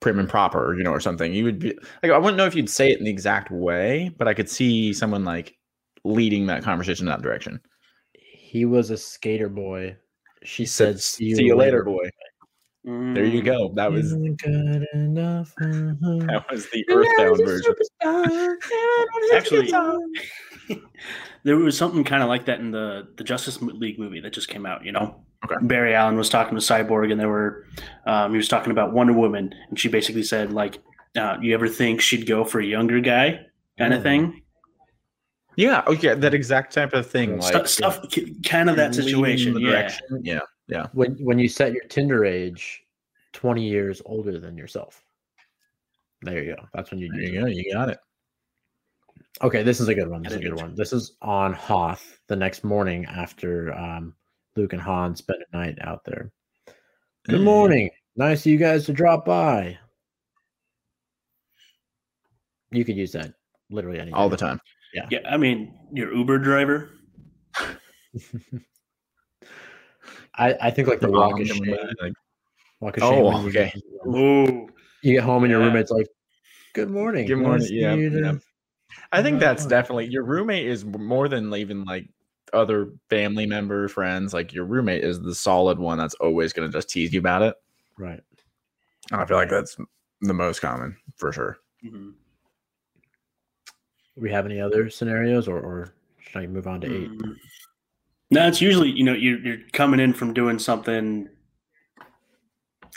[0.00, 1.32] prim and proper, you know, or something.
[1.32, 4.10] You would be like I wouldn't know if you'd say it in the exact way,
[4.18, 5.56] but I could see someone like
[6.04, 7.60] leading that conversation in that direction.
[8.14, 9.96] he was a skater boy."
[10.44, 12.10] She said, see you later, boy.
[12.84, 13.44] There you Mm.
[13.44, 13.72] go.
[13.74, 17.74] That was good enough that was the Earthbound version.
[19.32, 19.72] Actually,
[21.44, 24.48] there was something kind of like that in the the Justice League movie that just
[24.48, 24.84] came out.
[24.84, 25.54] You know, Okay.
[25.62, 27.66] Barry Allen was talking to Cyborg, and they were
[28.06, 30.78] um, he was talking about Wonder Woman, and she basically said like,
[31.16, 33.46] uh, "You ever think she'd go for a younger guy?"
[33.78, 34.02] Kind of Oh.
[34.02, 34.41] thing.
[35.56, 37.38] Yeah, okay, that exact type of thing.
[37.38, 38.04] Like Stuff, stuff
[38.44, 39.54] kind of that situation.
[39.54, 39.70] the Yeah.
[39.70, 40.20] direction.
[40.68, 40.86] Yeah.
[40.92, 42.82] when when you set your Tinder age
[43.34, 45.02] 20 years older than yourself.
[46.22, 46.66] There you go.
[46.72, 47.40] That's when you There you it.
[47.42, 47.46] go.
[47.48, 47.98] You got it.
[49.42, 50.22] Okay, this is a good one.
[50.22, 50.74] This is a good one.
[50.74, 54.14] This is on Hoth the next morning after um,
[54.56, 56.30] Luke and Han spent a night out there.
[57.28, 57.90] Good morning.
[58.16, 59.78] Nice of you guys to drop by.
[62.70, 63.34] You could use that
[63.70, 64.60] literally any All the time.
[64.92, 65.20] Yeah, Yeah.
[65.28, 66.90] I mean, your Uber driver.
[70.34, 71.76] I, I think like the walk of shame.
[72.00, 72.12] like,
[72.80, 73.24] Walk of shame.
[73.24, 73.72] Oh, you- okay.
[74.06, 74.68] Oh,
[75.02, 75.66] You get home and your Yeah.
[75.66, 76.06] roommate's like,
[76.74, 77.26] "Good morning.
[77.26, 78.34] Good morning." of Yeah, yeah.
[79.12, 82.08] I think that's Uh, definitely your roommate is more than even like
[82.52, 84.34] other family member friends.
[84.34, 87.42] Like your roommate is the solid one that's always going to just tease you about
[87.42, 87.54] it.
[87.98, 88.20] Right.
[89.10, 89.76] I feel like that's
[90.20, 91.58] the most common for sure.
[91.84, 92.14] Mhm.
[94.16, 97.10] We have any other scenarios or, or should I move on to eight?
[97.10, 97.36] Mm.
[98.30, 101.28] No, it's usually you know you're you're coming in from doing something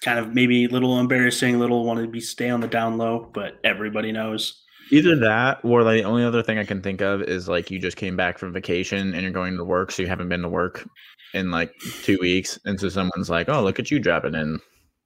[0.01, 3.29] kind of maybe a little embarrassing, little want to be stay on the down low,
[3.33, 4.61] but everybody knows.
[4.91, 7.79] Either that or like the only other thing I can think of is like you
[7.79, 10.49] just came back from vacation and you're going to work, so you haven't been to
[10.49, 10.87] work
[11.33, 11.73] in like
[12.03, 14.59] two weeks, and so someone's like, "Oh, look at you dropping in."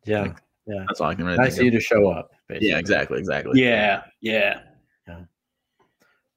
[0.05, 0.23] Yeah.
[0.23, 0.83] Like, yeah.
[0.87, 2.29] That's all I can really Nice of think you to show up.
[2.47, 2.69] Basically.
[2.69, 3.61] Yeah, exactly, exactly.
[3.61, 4.59] Yeah, yeah.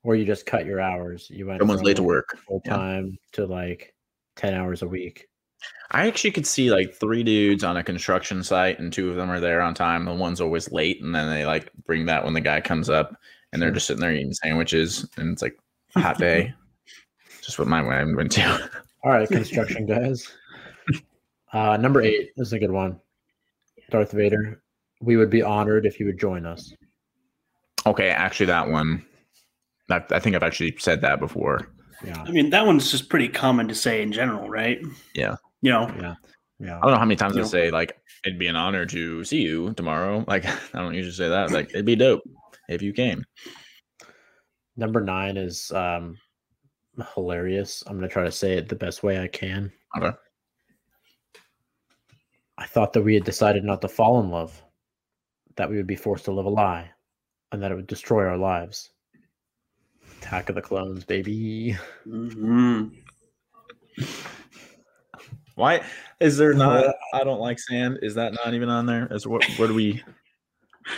[0.04, 1.28] Or you just cut your hours.
[1.30, 2.36] You went Someone's late to work.
[2.46, 2.76] full Yeah.
[2.76, 3.94] time to like
[4.36, 5.28] 10 hours a week.
[5.92, 9.30] I actually could see like three dudes on a construction site, and two of them
[9.30, 10.04] are there on time.
[10.06, 13.14] The one's always late, and then they like bring that when the guy comes up,
[13.52, 15.56] and they're just sitting there eating sandwiches, and it's like
[15.94, 16.52] a hot day.
[17.42, 18.70] just what my wife went to.
[19.04, 20.32] All right, construction guys.
[21.52, 22.98] Uh, number eight this is a good one.
[23.90, 24.62] Darth Vader.
[25.02, 26.72] We would be honored if you would join us.
[27.86, 29.04] okay, actually, that one.
[29.88, 31.68] That, I think I've actually said that before.
[32.04, 32.22] Yeah.
[32.26, 34.80] I mean, that one's just pretty common to say in general, right?
[35.14, 35.36] Yeah.
[35.60, 36.14] You know, Yeah.
[36.58, 36.78] Yeah.
[36.78, 37.46] I don't know how many times I No.
[37.46, 40.24] say like it'd be an honor to see you tomorrow.
[40.28, 41.50] Like I don't usually say that.
[41.50, 42.22] Like it'd be dope
[42.68, 43.24] if you came.
[44.76, 46.16] Number nine is um,
[47.14, 47.82] hilarious.
[47.86, 49.70] I'm going to try to say it the best way I can.
[49.96, 50.16] Okay.
[52.58, 54.62] I thought that we had decided not to fall in love,
[55.56, 56.90] that we would be forced to live a lie,
[57.50, 58.90] and that it would destroy our lives.
[60.22, 61.76] Attack of the Clones, baby.
[62.06, 62.92] Mhm.
[65.56, 65.82] Why
[66.20, 66.94] is there not?
[67.12, 67.98] I don't like sand.
[68.02, 69.08] Is that not even on there?
[69.10, 69.44] Is what?
[69.56, 70.02] What do we?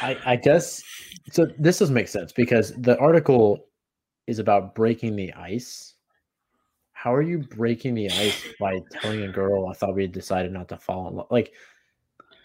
[0.02, 0.82] I, I guess
[1.32, 1.46] so.
[1.58, 3.66] This does make sense because the article
[4.26, 5.94] is about breaking the ice.
[6.92, 10.52] How are you breaking the ice by telling a girl, I thought we had decided
[10.52, 11.26] not to fall in love?
[11.30, 11.52] Like,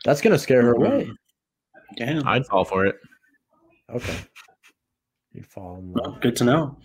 [0.06, 1.12] that's going to scare her away.
[1.98, 2.22] yeah.
[2.26, 2.96] I'd fall for it.
[3.89, 4.18] Okay.
[5.39, 6.78] You fall in Well, good to know.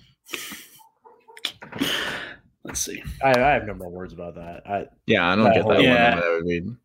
[2.63, 3.03] Let's see.
[3.23, 4.63] I, I have no more words about that.
[4.65, 5.65] I, Yeah, I don't That get that.
[5.65, 5.83] whole- one.
[5.85, 6.15] Yeah.
[6.15, 6.77] That would be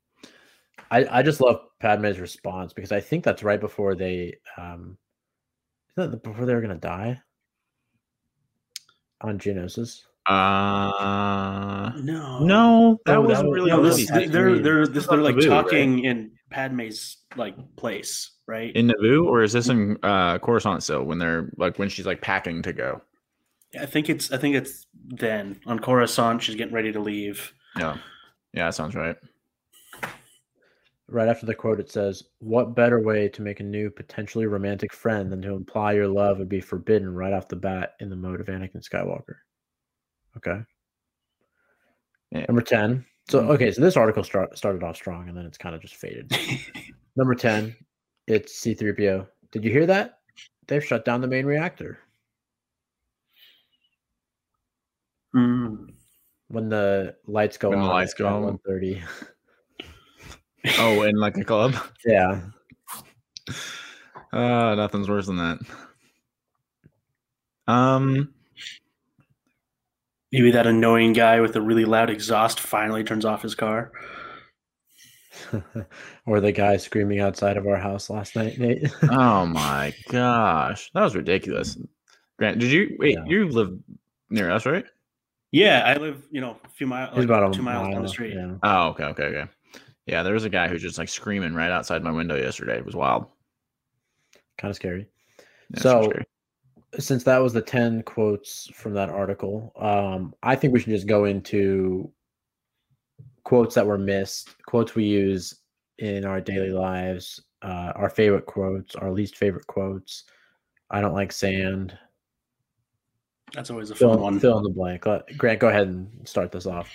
[0.92, 4.98] I I just love Padme's response because I think that's right before they um
[5.96, 7.22] isn't that before they were gonna die
[9.22, 10.02] on Geonosis.
[10.26, 13.84] uh No, no, that Oh, wasn't that was- really no.
[13.84, 14.08] This, movie.
[14.08, 14.16] Tatooine.
[14.16, 15.62] they- they're they're this, they're like Naboo, right?
[15.64, 18.76] talking in Padme's like place, right?
[18.76, 22.22] in Naboo, or is this in uh Coruscant still when they're like when she's like
[22.22, 23.02] packing to go?
[23.80, 26.42] I think it's I think it's then on Coruscant.
[26.42, 27.54] She's getting ready to leave.
[27.78, 27.98] Yeah.
[28.54, 29.16] Yeah, that sounds right.
[31.08, 34.94] Right after the quote, it says, "What better way to make a new potentially romantic
[34.94, 38.16] friend than to imply your love would be forbidden right off the bat in the
[38.16, 39.38] mode of Anakin Skywalker?"
[40.38, 40.62] Okay.
[42.32, 42.46] Yeah.
[42.48, 43.06] Number ten.
[43.30, 45.96] So okay, so this article start, started off strong and then it's kind of just
[45.96, 46.32] faded.
[47.16, 47.76] Number 10,
[48.28, 49.28] it's C3PO.
[49.52, 50.20] Did you hear that?
[50.68, 52.00] They've shut down the main reactor.
[55.34, 55.86] Hmm.
[56.48, 57.86] When the lights go When on.
[57.86, 58.58] the lights go on.
[58.68, 59.04] 1:30.
[60.78, 61.74] Oh, in like a club.
[62.06, 62.42] Yeah.
[64.34, 65.60] Uh nothing's worse than that.
[67.68, 68.34] Um
[70.32, 73.92] Maybe that annoying guy with the really loud exhaust finally turns off his car.
[76.26, 78.92] or the guy screaming outside of our house last night, Nate.
[79.10, 80.92] oh my gosh.
[80.94, 81.78] That was ridiculous.
[82.38, 83.26] Grant, did you wait, Yeah.
[83.26, 83.78] you live
[84.30, 84.86] near us, right?
[85.52, 88.08] Yeah, I live, you know, a few miles, He's about a two miles down the
[88.10, 88.36] street.
[88.36, 88.56] Yeah.
[88.62, 89.46] Oh, okay, okay, okay.
[90.06, 92.78] Yeah, there was a guy who was just like screaming right outside my window yesterday.
[92.78, 93.26] It was wild.
[94.58, 95.08] Kind of scary.
[95.74, 96.26] Yeah, So- scary.
[96.98, 101.08] Since that was the 10 quotes from that article, um, I think we should just
[101.08, 102.12] go into
[103.44, 105.54] quotes that were missed, quotes we use
[106.00, 110.24] in our daily lives, uh, our favorite quotes, our least favorite quotes.
[110.90, 111.98] I don't like sand.
[113.54, 114.40] That's always a fun Fill, one.
[114.40, 115.06] fill in the blank.
[115.38, 116.92] Grant, go ahead and start this off.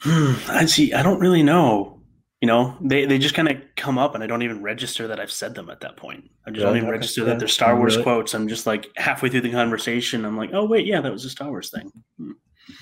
[0.04, 0.92] I see.
[0.92, 2.00] I don't really know.
[2.42, 5.18] You know, they, they just kind of come up, and I don't even register that
[5.18, 6.30] I've said them at that point.
[6.46, 8.02] I just don't even register that they're Star Wars Really?
[8.02, 8.34] quotes.
[8.34, 11.30] I'm just like halfway through the conversation, I'm like, oh wait, yeah, that was a
[11.30, 11.90] Star Wars thing.
[12.18, 12.32] Hmm.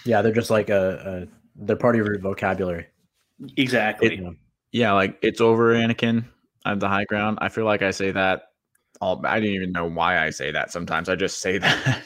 [0.04, 2.86] Yeah, they're just like a, a they're part of your vocabulary.
[3.56, 4.16] Exactly.
[4.16, 4.34] you know.
[4.72, 6.24] Yeah, like it's over, Anakin.
[6.64, 7.38] i'm the high ground.
[7.40, 8.48] I feel like I say that
[9.00, 11.08] all I didn't even know why I say that sometimes.
[11.08, 12.02] I just say that.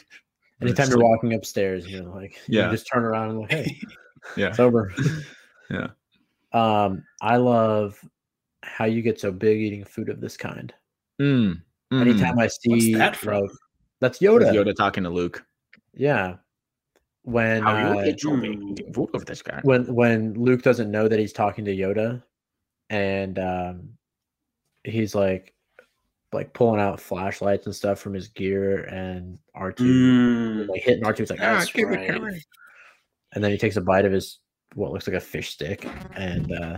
[0.61, 2.65] Anytime you're like- walking upstairs, you're like, Yeah.
[2.65, 3.79] you just turn around and like, hey,
[4.37, 4.49] Yeah.
[4.49, 4.93] it's over.
[5.71, 5.87] Yeah.
[6.53, 7.99] Um, I love
[8.63, 10.73] how you get so big eating food of this kind.
[11.21, 11.61] Mm,
[11.93, 12.01] mm.
[12.01, 13.41] Anytime I see that from?
[13.41, 13.51] like
[13.99, 14.51] that's Yoda.
[14.53, 14.75] Yoda.
[14.75, 15.43] Talking to Luke.
[15.93, 16.35] Yeah.
[17.23, 19.59] When How you uh, get so big eating food of this guy?
[19.63, 22.23] when when Luke doesn't know that he's talking to Yoda,
[22.89, 23.89] and um,
[24.83, 25.53] he's like
[26.31, 30.69] like pulling out flashlights and stuff from his gear, and R two Mm.
[30.69, 31.23] like hitting R two.
[31.23, 32.41] It's like Ah, that's it right.
[33.33, 34.39] And then he takes a bite of his
[34.75, 36.77] what looks like a fish stick, and uh,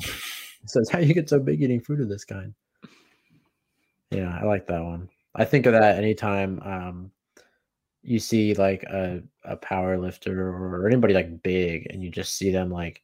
[0.66, 2.54] says, "How you get so big eating food of this kind?"
[4.12, 5.10] Yeah, I like that one.
[5.36, 7.12] I think of that anytime um,
[8.04, 12.52] you see like a a power lifter or anybody like big, and you just see
[12.52, 13.04] them like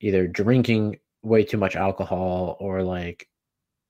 [0.00, 3.28] either drinking way too much alcohol or like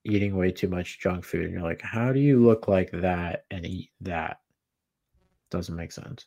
[0.04, 3.44] eating way too much junk food, and you're like, how do you look like that
[3.50, 4.40] and eat that?
[5.50, 6.26] Doesn't make sense.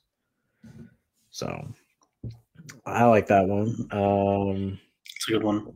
[1.29, 1.67] So
[2.85, 3.87] I like that one.
[3.91, 4.79] Um,
[5.15, 5.73] It's a good one.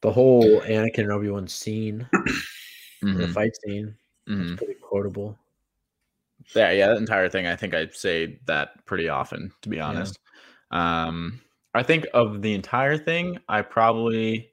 [0.00, 2.28] the whole Anakin and Obi Wan scene, the
[3.02, 3.96] Mhm, fight scene,
[4.28, 4.42] mhm.
[4.52, 5.36] it's pretty quotable.
[6.54, 7.46] Yeah, yeah, that entire thing.
[7.48, 10.18] I think I say that pretty often, to be honest.
[10.70, 11.40] Um,
[11.74, 14.52] I think of the entire thing, I probably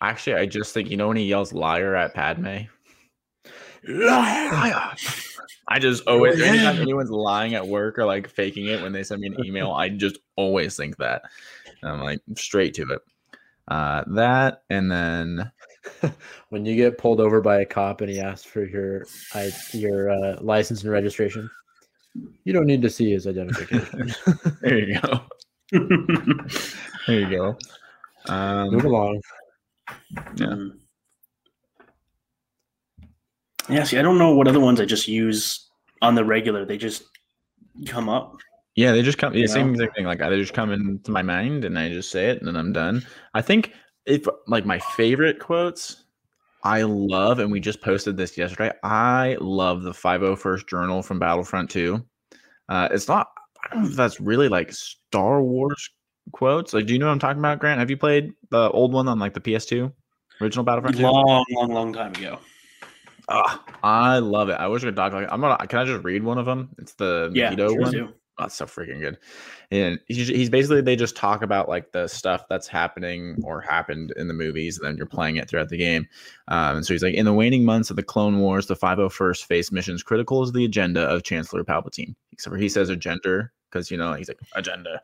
[0.00, 2.66] actually I just think you know when he yells liar at Padme.
[3.86, 4.96] Liar.
[5.74, 9.20] I just always anytime anyone's lying at work or like faking it when they send
[9.20, 11.22] me an email, I just always think that.
[11.82, 13.00] And I'm like straight to it.
[13.66, 15.50] Uh, that and then
[16.50, 20.10] when you get pulled over by a cop and he asks for your I, your
[20.10, 21.50] uh, license and registration,
[22.44, 24.14] you don't need to see his identification.
[24.62, 25.22] there you go.
[27.06, 27.58] There you go.
[28.32, 29.20] Um, Move along.
[30.36, 30.68] Yeah.
[33.68, 35.68] Yeah, see, I don't know what other ones I just use
[36.02, 36.64] on the regular.
[36.64, 37.04] They just
[37.86, 38.36] come up.
[38.76, 39.34] Yeah, they just come.
[39.34, 40.04] Yeah, same exact thing.
[40.04, 42.72] Like they just come into my mind, and I just say it, and then I'm
[42.72, 43.06] done.
[43.32, 43.72] I think
[44.04, 46.04] if like my favorite quotes,
[46.64, 48.72] I love, and we just posted this yesterday.
[48.82, 52.04] I love the 501st Journal from Battlefront 2.
[52.68, 53.28] Uh, it's not.
[53.62, 55.90] I don't know if that's really like Star Wars
[56.32, 56.72] quotes.
[56.72, 57.78] Like, do you know what I'm talking about, Grant?
[57.78, 59.92] Have you played the old one on like the PS2
[60.40, 61.02] original Battlefront 2?
[61.02, 62.38] Long, long, long time ago.
[63.28, 64.54] I love it.
[64.54, 65.66] I wish I could talk like I'm gonna.
[65.66, 66.70] Can I just read one of them?
[66.78, 67.92] It's the Yeah, sure one.
[67.92, 68.08] do.
[68.36, 69.16] Oh, that's so freaking good.
[69.70, 74.12] And he's, he's basically they just talk about like the stuff that's happening or happened
[74.16, 76.08] in the movies, and then you're playing it throughout the game.
[76.48, 79.72] Um, so he's like, in the waning months of the Clone Wars, the 501st faced
[79.72, 82.16] missions critical as the agenda of Chancellor Palpatine.
[82.32, 85.00] Except for he says agenda because you know he's like agenda.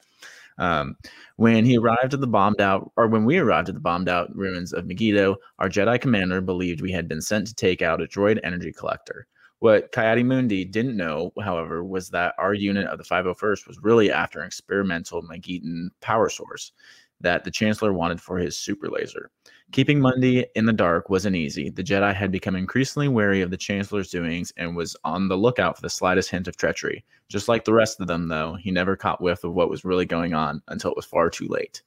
[0.60, 0.96] Um,
[1.36, 4.34] when he arrived at the bombed out, or when we arrived at the bombed out
[4.36, 8.06] ruins of Mygeeto, our Jedi commander believed we had been sent to take out a
[8.06, 9.26] droid energy collector.
[9.60, 14.40] What Ki-Adi-Mundi didn't know, however, was that our unit of the 501st was really after
[14.40, 16.72] an experimental Magetan power source
[17.20, 19.30] that the Chancellor wanted for his super laser.
[19.72, 21.70] Keeping Mundi in the dark wasn't easy.
[21.70, 25.76] The Jedi had become increasingly wary of the Chancellor's doings and was on the lookout
[25.76, 27.04] for the slightest hint of treachery.
[27.28, 30.06] Just like the rest of them, though, he never caught whiff of what was really
[30.06, 31.82] going on until it was far too late.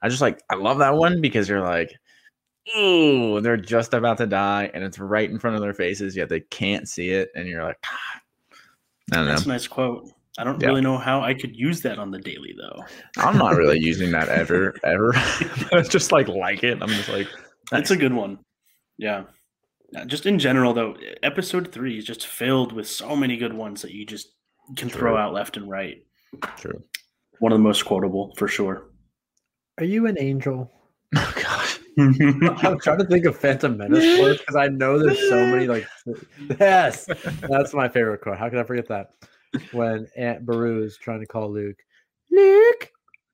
[0.00, 1.92] I just like, I love that one because you're like,
[2.76, 6.28] ooh, they're just about to die and it's right in front of their faces, yet
[6.28, 7.30] they can't see it.
[7.34, 8.20] And you're like, "Ah."
[9.12, 9.30] I don't know.
[9.32, 10.10] That's a nice quote.
[10.38, 10.68] I don't Yeah.
[10.68, 12.82] really know how I could use that on the daily though.
[13.18, 15.10] I'm not really using that ever, ever.
[15.72, 16.78] I just like like it.
[16.80, 17.26] I'm just like,
[17.70, 18.38] That's a good one.
[18.96, 19.24] Yeah.
[19.96, 23.82] Uh, Just in general, though, episode three is just filled with so many good ones
[23.82, 24.28] that you just
[24.76, 25.98] can throw out left and right.
[26.56, 26.82] true.
[27.40, 28.90] One of the most quotable for sure.
[29.78, 30.70] Are you an angel?
[31.16, 31.78] Oh gosh.
[31.98, 35.86] I'm trying to think of Phantom Menace quotes because I know there's so many like
[36.60, 37.08] yes,
[37.48, 38.36] that's my favorite quote.
[38.38, 39.10] How could I forget that?
[39.72, 41.78] When Aunt Beru is trying to call Luke,
[42.30, 42.90] Luke,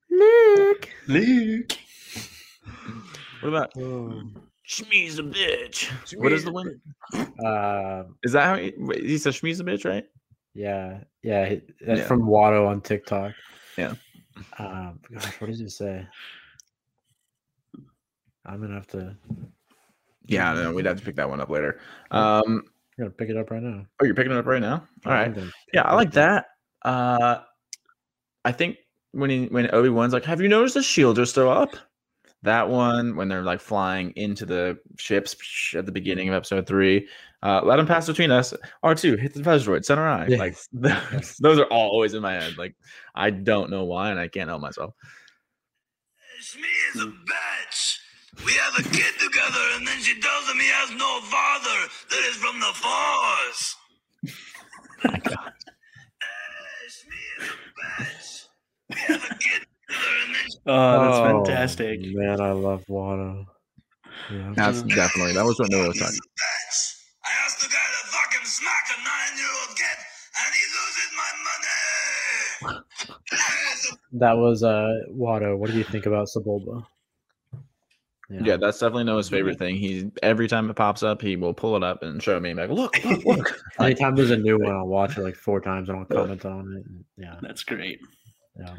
[0.09, 0.89] Luke.
[1.07, 1.71] Luke.
[3.41, 4.23] What about Oh.
[4.67, 5.91] Shmi's a bitch?
[6.17, 6.81] What is the one?
[7.13, 10.05] Uh, Is that how he, wait, he says Shmi's a bitch, right?
[10.55, 12.07] yeah, yeah, he- that's Yeah.
[12.07, 13.33] from Watto on TikTok.
[13.77, 13.93] Yeah.
[14.57, 16.07] Um, gosh, what does he say?
[18.45, 19.15] I'm gonna have to.
[20.27, 21.79] Yeah, no, we'd have to pick that one up later.
[22.11, 22.63] Um,
[22.97, 23.85] I'm gonna pick it up right now.
[24.01, 24.87] oh, you're picking it up right now.
[25.05, 25.43] All I'm right.
[25.73, 26.45] Yeah, I like that.
[26.83, 27.39] Uh,
[28.45, 28.77] I think
[29.11, 31.75] when he, when Obi Wan's like, "Have you noticed the shields are still up?"
[32.43, 35.35] That one when they're like flying into the ships
[35.75, 37.07] at the beginning of episode three.
[37.41, 38.53] Uh, let them pass between us.
[38.83, 40.27] R two hit the buzz droid, center eye.
[40.27, 40.37] Yeah.
[40.37, 42.57] Like those, those are all always in my head.
[42.57, 42.75] Like
[43.15, 44.93] I don't know why, and I can't help myself.
[46.41, 47.54] Shmi is a bitch.
[48.43, 52.23] We have a kid together, and then she tells him he has no father that
[52.29, 53.75] is from the Force.
[55.03, 55.53] My God.
[56.89, 58.29] Shmi is a bitch.
[58.89, 61.99] We have a kid together, and then she Oh, that's Oh, fantastic.
[62.03, 63.45] Man, I love Watto.
[64.29, 64.51] Yeah.
[64.55, 66.19] That's definitely that was what Noah was a talking.
[66.19, 66.77] bitch.
[67.25, 69.97] I asked the guy to fucking smack a nine-year-old kid,
[70.41, 72.81] and he loses my money.
[74.13, 75.57] That was uh Watto.
[75.57, 76.85] What do you think about Sebulba?
[78.29, 78.57] Yeah.
[78.57, 79.75] that's definitely Noah's favorite thing.
[79.75, 82.53] He every time it pops up, he will pull it up and show me.
[82.53, 83.37] Like, look, look, look.
[83.37, 83.55] Like,
[83.91, 86.59] Anytime there's a new one, I'll watch it like four times and I'll comment on
[86.75, 86.85] it.
[86.85, 87.99] and- yeah, That's great.
[88.59, 88.69] yeah.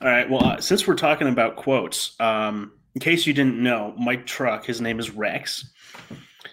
[0.00, 0.28] All right.
[0.30, 4.64] Well, uh, since we're talking about quotes, um, in case you didn't know, Mike Truck,
[4.66, 5.70] his name is Rex,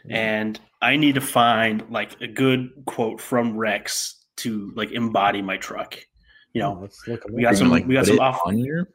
[0.10, 5.58] and I need to find like a good quote from Rex to like embody my
[5.58, 5.98] truck.
[6.54, 7.24] You Oh, know, let's look.
[7.30, 8.88] we got some- gonna, we got some off- on your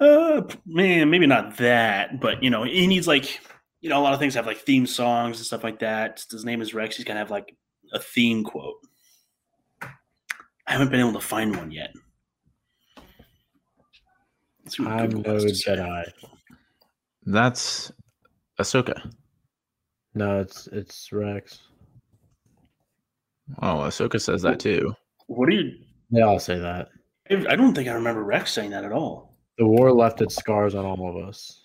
[0.00, 3.40] uh, man, maybe not that, but you know, he needs like
[3.80, 6.24] you know a lot of things have like theme songs and stuff like that.
[6.30, 6.96] His name is Rex.
[6.96, 7.56] He's gonna have like
[7.92, 8.76] a theme quote.
[9.82, 11.90] I haven't been able to find one yet.
[14.64, 15.76] Let's see what I'm Google no has to say.
[15.76, 16.12] Jedi.
[17.24, 17.92] That's
[18.60, 19.10] Ahsoka.
[20.14, 21.60] No, it's it's Rex.
[23.62, 24.94] Oh, Ahsoka says that too.
[25.26, 25.72] What do you?
[26.10, 26.88] They all say that.
[27.30, 29.27] I don't think I remember Rex saying that at all.
[29.58, 31.64] The war left its scars on all of us.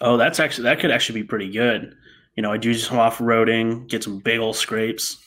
[0.00, 1.94] Oh, that's actually that could actually be pretty good.
[2.34, 5.18] You know, I do some off roading, get some big old scrapes.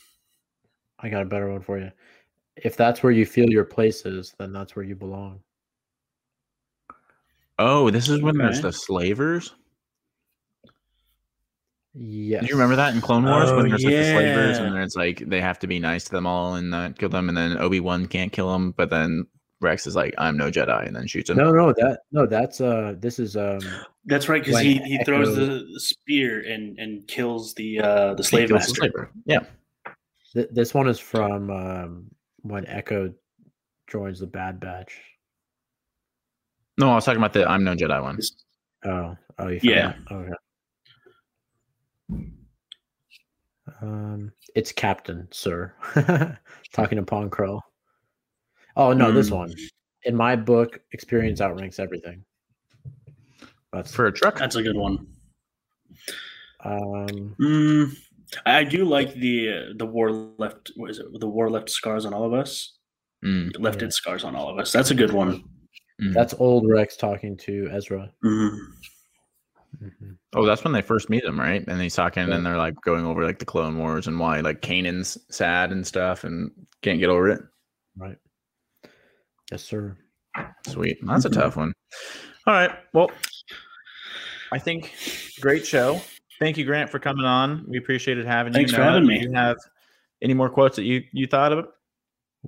[0.98, 1.90] I got a better one for you.
[2.56, 5.40] If that's where you feel your place is, then that's where you belong.
[7.58, 9.54] Oh, this is when there's the slavers.
[11.94, 12.42] Yes.
[12.42, 14.72] Do you remember that in Clone Wars Oh, when there's like the slavers and oh,
[14.74, 17.30] then it's like they have to be nice to them all and not kill them,
[17.30, 19.26] and then Obi Wan can't kill them, but then
[19.60, 21.38] Rex is like, "I'm no Jedi," and then shoots him.
[21.38, 23.60] No, no, that no, that's uh, this is um,
[24.04, 28.22] That's right, because he, he throws the, the spear and, and kills the uh, the
[28.24, 28.74] slave kills the master.
[28.74, 29.10] slaver.
[29.24, 29.40] Yeah.
[30.34, 32.04] th- this one is from um
[32.42, 33.12] when Echo
[33.88, 35.00] joins the Bad Batch.
[36.78, 38.18] No, I was talking about the "I'm no Jedi" one.
[38.84, 39.94] Oh, oh, you Yeah.
[40.10, 40.14] that?
[40.14, 40.32] Okay.
[43.82, 45.74] Um, it's Captain Sir
[46.72, 47.60] talking to Pong Krell.
[48.76, 49.36] Oh no, this Mm.
[49.36, 49.54] one.
[50.04, 52.24] In my book, experience outranks everything.
[53.72, 55.06] That's For a truck, That's a good one.
[56.64, 57.96] Um, Mm,
[58.44, 60.72] I do like the uh, the war left.
[60.76, 61.06] What is it?
[61.20, 62.76] The war left scars on all of us.
[63.24, 63.86] Mm, Left Yeah.
[63.86, 64.72] its scars on all of us.
[64.72, 65.44] That's a good one.
[66.00, 66.12] mm.
[66.12, 68.12] that's old Rex talking to Ezra.
[68.24, 68.58] Mhm.
[69.82, 70.16] Mhm.
[70.34, 71.64] oh, that's when they first meet him, right?
[71.68, 72.34] And he's talking, Yeah.
[72.36, 75.86] and they're like going over like the Clone Wars and why like Kanan's sad and
[75.86, 76.50] stuff, and
[76.82, 77.42] can't get over it.
[77.96, 78.16] Right.
[79.50, 79.96] Yes, sir.
[80.66, 80.98] Sweet.
[81.02, 81.72] That's a tough one.
[82.46, 82.70] All right.
[82.92, 83.10] Well,
[84.52, 84.94] I think
[85.40, 86.00] great show.
[86.38, 87.64] Thank you, Grant, for coming on.
[87.66, 88.76] We appreciated having Thanks you.
[88.76, 89.20] for Noah, having do me.
[89.20, 89.56] You have
[90.22, 91.66] any more quotes that you you thought of?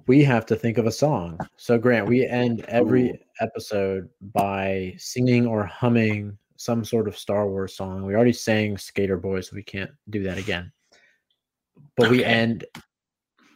[0.07, 1.39] We have to think of a song.
[1.57, 3.19] So, Grant, we end every Ooh.
[3.41, 8.05] episode by singing or humming some sort of Star Wars song.
[8.05, 10.71] We already sang Skater Boy, so we can't do that again.
[11.97, 12.65] But we end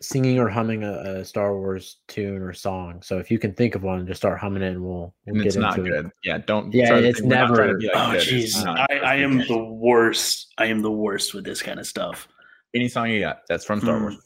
[0.02, 3.00] singing or humming a, a Star Wars tune or song.
[3.02, 5.36] So, if you can think of one, just start humming it and we'll, we'll And
[5.38, 6.06] get it's not into good.
[6.06, 6.12] it.
[6.24, 6.72] Yeah, don't.
[6.74, 8.66] Yeah, try it's think- we're not trying to never- be like Oh jeez.
[8.66, 10.52] I, I am the worst.
[10.58, 12.28] I am the worst with this kind of stuff.
[12.74, 14.02] Any song you got that's from Star Hmm.
[14.02, 14.16] Wars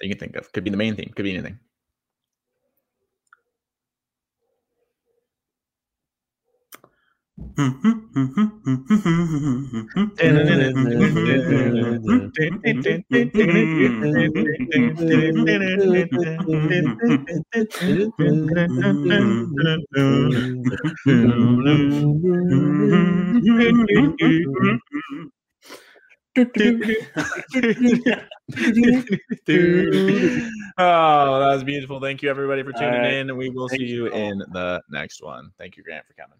[0.00, 1.12] that you can think of could be the main theme.
[1.14, 1.58] Could be anything.
[30.78, 32.00] Oh, that was beautiful.
[32.00, 33.12] Thank you, everybody, for tuning right.
[33.14, 33.36] in.
[33.36, 35.50] We will see you in the next one.
[35.58, 36.38] Thank you, Grant, for coming.